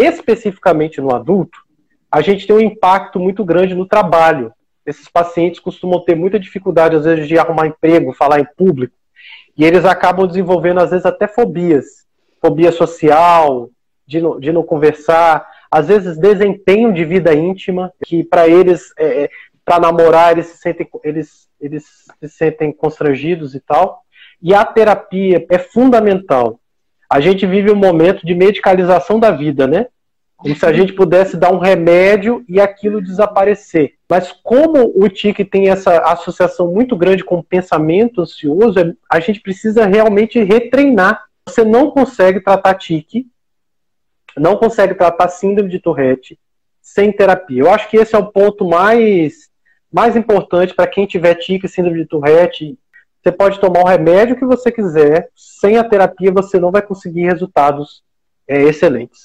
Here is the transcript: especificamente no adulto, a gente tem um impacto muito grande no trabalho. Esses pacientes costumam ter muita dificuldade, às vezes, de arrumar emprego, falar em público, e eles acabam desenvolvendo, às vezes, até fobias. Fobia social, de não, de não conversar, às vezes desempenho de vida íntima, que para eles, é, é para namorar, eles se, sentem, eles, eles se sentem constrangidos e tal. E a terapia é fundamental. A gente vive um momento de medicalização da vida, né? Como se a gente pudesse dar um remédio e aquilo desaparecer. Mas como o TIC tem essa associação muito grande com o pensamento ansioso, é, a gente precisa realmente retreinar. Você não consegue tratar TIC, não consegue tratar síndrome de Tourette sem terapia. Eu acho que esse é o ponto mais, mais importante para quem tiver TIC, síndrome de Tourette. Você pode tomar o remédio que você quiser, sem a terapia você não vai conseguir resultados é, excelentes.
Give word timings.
especificamente 0.00 1.00
no 1.00 1.14
adulto, 1.14 1.58
a 2.10 2.20
gente 2.20 2.46
tem 2.46 2.56
um 2.56 2.60
impacto 2.60 3.20
muito 3.20 3.44
grande 3.44 3.74
no 3.74 3.86
trabalho. 3.86 4.52
Esses 4.84 5.08
pacientes 5.08 5.60
costumam 5.60 6.04
ter 6.04 6.14
muita 6.14 6.40
dificuldade, 6.40 6.96
às 6.96 7.04
vezes, 7.04 7.28
de 7.28 7.38
arrumar 7.38 7.66
emprego, 7.66 8.12
falar 8.12 8.40
em 8.40 8.46
público, 8.56 8.94
e 9.56 9.64
eles 9.64 9.84
acabam 9.84 10.26
desenvolvendo, 10.26 10.80
às 10.80 10.90
vezes, 10.90 11.06
até 11.06 11.28
fobias. 11.28 12.06
Fobia 12.40 12.72
social, 12.72 13.68
de 14.06 14.20
não, 14.20 14.40
de 14.40 14.52
não 14.52 14.62
conversar, 14.62 15.46
às 15.70 15.86
vezes 15.88 16.18
desempenho 16.18 16.92
de 16.92 17.04
vida 17.04 17.32
íntima, 17.32 17.92
que 18.04 18.24
para 18.24 18.48
eles, 18.48 18.92
é, 18.98 19.24
é 19.24 19.30
para 19.64 19.78
namorar, 19.78 20.32
eles 20.32 20.46
se, 20.46 20.58
sentem, 20.58 20.88
eles, 21.04 21.48
eles 21.60 21.84
se 22.20 22.28
sentem 22.28 22.72
constrangidos 22.72 23.54
e 23.54 23.60
tal. 23.60 24.02
E 24.42 24.54
a 24.54 24.64
terapia 24.64 25.46
é 25.48 25.58
fundamental. 25.58 26.59
A 27.10 27.18
gente 27.18 27.44
vive 27.44 27.72
um 27.72 27.76
momento 27.76 28.24
de 28.24 28.34
medicalização 28.34 29.18
da 29.18 29.32
vida, 29.32 29.66
né? 29.66 29.88
Como 30.36 30.54
se 30.54 30.64
a 30.64 30.72
gente 30.72 30.92
pudesse 30.92 31.36
dar 31.36 31.52
um 31.52 31.58
remédio 31.58 32.44
e 32.48 32.60
aquilo 32.60 33.02
desaparecer. 33.02 33.94
Mas 34.08 34.32
como 34.42 34.90
o 34.96 35.08
TIC 35.08 35.44
tem 35.44 35.68
essa 35.68 35.98
associação 35.98 36.72
muito 36.72 36.96
grande 36.96 37.24
com 37.24 37.38
o 37.38 37.44
pensamento 37.44 38.22
ansioso, 38.22 38.78
é, 38.78 38.94
a 39.10 39.20
gente 39.20 39.40
precisa 39.40 39.84
realmente 39.84 40.42
retreinar. 40.42 41.24
Você 41.46 41.64
não 41.64 41.90
consegue 41.90 42.40
tratar 42.40 42.74
TIC, 42.74 43.26
não 44.36 44.56
consegue 44.56 44.94
tratar 44.94 45.28
síndrome 45.28 45.68
de 45.68 45.80
Tourette 45.80 46.38
sem 46.80 47.12
terapia. 47.12 47.62
Eu 47.62 47.70
acho 47.70 47.90
que 47.90 47.96
esse 47.96 48.14
é 48.14 48.18
o 48.18 48.32
ponto 48.32 48.66
mais, 48.66 49.50
mais 49.92 50.16
importante 50.16 50.74
para 50.74 50.86
quem 50.86 51.06
tiver 51.06 51.34
TIC, 51.34 51.68
síndrome 51.68 51.98
de 51.98 52.06
Tourette. 52.06 52.78
Você 53.22 53.32
pode 53.32 53.60
tomar 53.60 53.82
o 53.82 53.86
remédio 53.86 54.36
que 54.36 54.46
você 54.46 54.72
quiser, 54.72 55.28
sem 55.36 55.76
a 55.76 55.84
terapia 55.84 56.32
você 56.32 56.58
não 56.58 56.70
vai 56.70 56.80
conseguir 56.80 57.24
resultados 57.24 58.02
é, 58.48 58.62
excelentes. 58.62 59.18